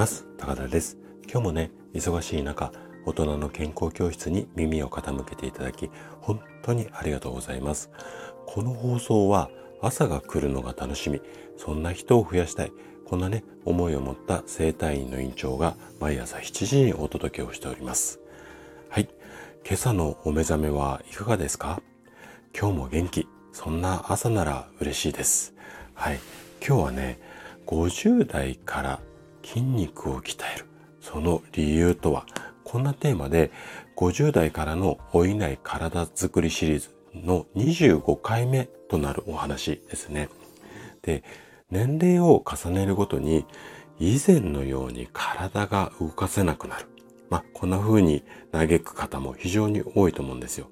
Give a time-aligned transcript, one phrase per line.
[0.00, 0.24] ます。
[0.38, 0.96] 高田です。
[1.30, 2.72] 今日もね、忙しい中、
[3.04, 5.90] 大人の健康教室に耳を傾けていただき、
[6.22, 7.90] 本当にありがとうございます。
[8.46, 9.50] この放送は
[9.82, 11.20] 朝が来るのが楽しみ、
[11.58, 12.72] そんな人を増やしたい、
[13.04, 18.20] こんなね、思いを持った生体院の院長が毎朝7時にお届けをしております。
[18.88, 19.08] はい。
[19.66, 21.82] 今朝のお目覚めはいかがですか？
[22.58, 25.52] 今日も元気、そんな朝なら嬉しいです。
[25.92, 26.20] はい。
[26.66, 27.20] 今日はね、
[27.66, 29.00] 50代から
[29.42, 30.66] 筋肉を鍛える。
[31.00, 32.26] その理由とは、
[32.64, 33.50] こんなテーマで
[33.96, 40.28] 50代からの老いない体づくりシリーズの25回目となるお話ですね。
[41.02, 41.24] で、
[41.70, 43.46] 年齢を重ねるごとに
[43.98, 46.86] 以前のように体が動かせなくなる。
[47.28, 50.68] まあ、こんな風に嘆く方も非常に多いと思うんですよ。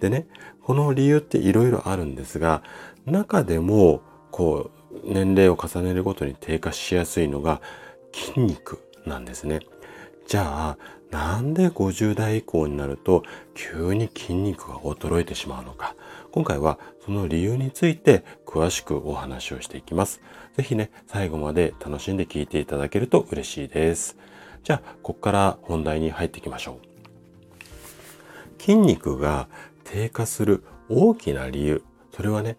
[0.00, 0.26] でね、
[0.62, 2.62] この理由って色々あるんですが、
[3.04, 7.60] 中でも、こう、年齢を重ねるごとに低下しやすいのが
[8.18, 9.60] 筋肉なんですね。
[10.26, 10.78] じゃあ、
[11.10, 13.22] なんで50代以降になると
[13.54, 15.94] 急に筋肉が衰えてしまうのか。
[16.32, 20.20] 今回はその理由について詳しくお話をしていきます。
[20.56, 24.18] ぜひね、最後まで楽しんで聞いていただけると嬉しいです。
[24.64, 26.80] じゃあ、ここから本題に入っていきましょ
[28.58, 28.60] う。
[28.60, 29.48] 筋肉が
[29.84, 31.82] 低下する大きな理由、
[32.14, 32.58] それはね、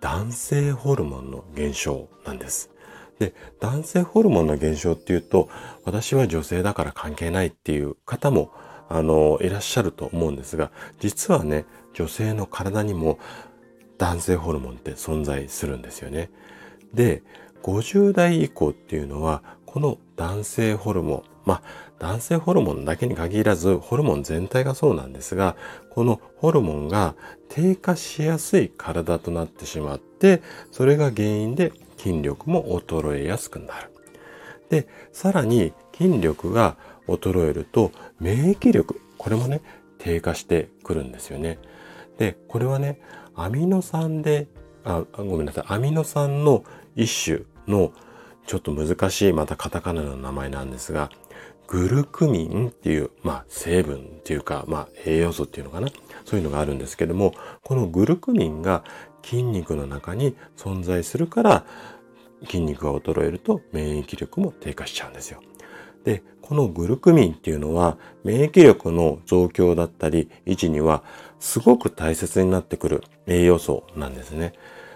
[0.00, 2.70] 男性ホルモンの減少なんです。
[3.18, 5.48] で、男性ホルモンの減少っていうと、
[5.84, 8.50] 私は女性だから関係ないっていう方も、
[8.88, 13.18] あの、いらっしゃると思うんですが、実はね、女性の体にも
[13.98, 16.30] 男性ホルモンって存在するんですよね。
[16.94, 17.22] で、
[17.62, 21.62] 50代以降っていうのは、この男性ホルモン、まあ、
[21.98, 25.56] 男性ホルモンだけに限らず、ホルモン全体がそうなんですが、
[25.90, 27.16] このホルモンが
[27.48, 33.90] 低下しやすい体となってしまって、それが原因で筋力も衰えやすくなる。
[34.70, 39.60] で、さらに筋力が衰えると免疫力、これもね、
[39.98, 41.58] 低下してくるんですよね。
[42.18, 43.00] で、これはね、
[43.34, 44.48] アミノ酸で、
[44.84, 46.64] あ、ごめんなさい、アミノ酸の
[46.96, 47.92] 一種の
[48.46, 51.10] ちょっと難しいまたカタカナの名前なんですが、
[51.68, 55.88] グルクミンっていう、まあ、成分っていうか、まあ、栄養素っていうのかな。
[56.24, 58.84] そういうのがあるんですけども、このグルクミンが
[59.22, 61.66] 筋肉の中に存在するから、
[62.44, 65.40] 筋肉が衰えると免疫力も低下しちゃうんですよ。
[66.04, 71.02] で、このグルクミンっていうのは免疫力の増強だったり維持には
[71.40, 74.54] すごく大切になってくる栄養素なんですね。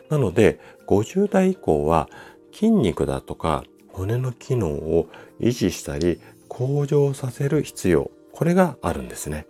[0.08, 2.08] なので50代以降は
[2.52, 5.08] 筋肉だとか骨の機能を
[5.40, 8.10] 維持したり向上させる必要。
[8.32, 9.46] これがあるんですね。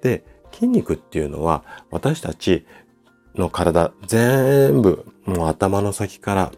[0.00, 2.66] で、筋肉っていうのは私たち
[3.34, 6.52] の体全部もう頭の先から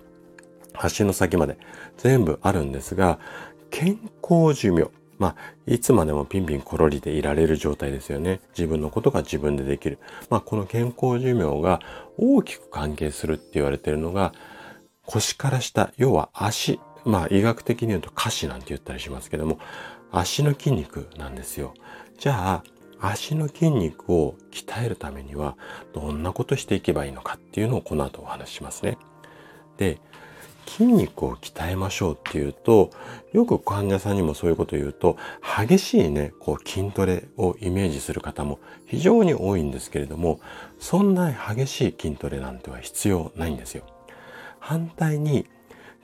[0.74, 1.58] 足の先まで
[1.96, 3.18] 全部あるんですが、
[3.70, 4.90] 健康寿命。
[5.18, 5.36] まあ、
[5.66, 8.40] いつまでもピンピンコロリでいられる状態ですよね。
[8.50, 9.98] 自分のことが自分でできる。
[10.28, 11.80] まあ、この健康寿命が
[12.18, 14.32] 大きく関係するって言われているのが、
[15.06, 16.80] 腰から下、要は足。
[17.04, 19.58] まあ、医学的に言うと下肢なんて言ったりしますけども、
[20.10, 21.74] 足の筋肉なんですよ。
[22.18, 22.64] じゃあ、
[23.00, 25.56] 足の筋肉を鍛えるためには、
[25.92, 28.98] どんなことしていけばいいのかっていうのをこの後お話ししますね。
[29.76, 30.00] で、
[30.66, 32.90] 筋肉を鍛えましょうっていうと、
[33.32, 35.16] よく患者さんにもそういうことを言うと、
[35.58, 40.40] 激しいね、こう筋トレをイメージする方も非常に多いんですけれども、
[40.78, 43.84] そんな激しい筋トレなんては必要ないんですよ。
[44.58, 45.46] 反対に、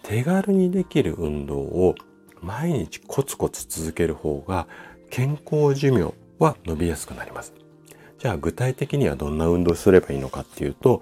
[0.03, 1.95] 手軽にできる運動を
[2.41, 4.67] 毎日コツコツ続ける方が
[5.11, 7.53] 健康寿命は伸びやすくなります。
[8.19, 11.01] じゃあ具体的にはどんな運動すればいいのかっていうと、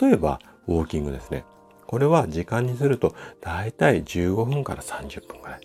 [0.00, 1.44] 例えばウォーキングですね。
[1.92, 5.60] これは時間にするとだいたい15分から30分ぐらい。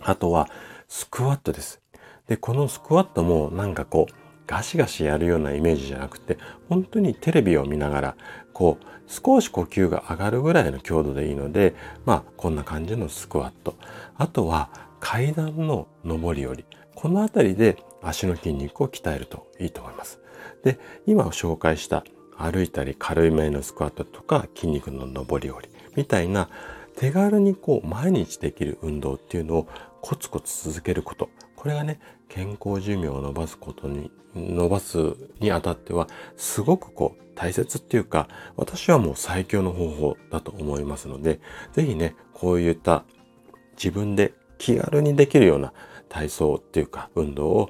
[0.00, 0.48] あとは
[0.88, 1.80] スクワットです。
[2.26, 4.14] で、このスクワットもなんかこう
[4.48, 6.36] ガシガシやるようなイメージじゃなくて、
[6.68, 8.16] 本当にテレビを見ながら、
[8.52, 13.76] こう、少し呼吸が上がるぐらいの強度でいいので、まあ、こんな感じのスクワット。
[14.16, 16.64] あとは、階段の上り下り。
[16.96, 20.18] このあたりで足の筋肉を鍛えるといいと思います。
[20.64, 22.02] で、今紹介した
[22.38, 26.48] 歩いたり軽いめのスクワットとか筋肉の上り下りみたいな
[26.96, 29.68] 手軽にこう毎日できる運動っていうのを
[30.00, 31.28] コツコツ続けること。
[31.56, 41.40] これがね、健康寿命を伸ばすことに、伸ばすにあたってはすごくこう大切っていうか、私はもう最強の方法だと思いますので、
[41.72, 43.04] ぜひね、こういった
[43.76, 45.72] 自分で気軽にできるような
[46.08, 47.68] 体操っていうか運動を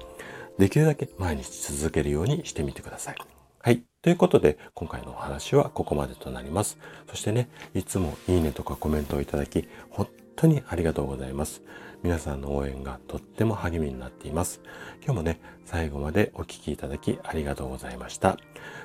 [0.57, 3.36] できるだけ毎日続けるようにしてみてください。
[3.67, 3.83] はい。
[4.01, 6.77] ということで、今回のお話はここまでとなります。
[7.09, 11.63] そしてね、いつもいいねとかコメントをいただき、本当にありがとうございます。
[12.01, 14.61] 皆さんの応援がとっても励みになっています。
[15.03, 18.37] 今日もね、最後までお聴きいただきありがとうございました。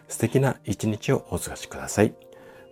[0.08, 2.12] 素敵な一日をお過ごしください。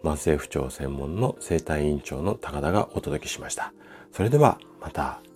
[0.03, 3.73] 慢性不調専門の生体院長の高田がお届けしました。
[4.11, 5.30] それではまた。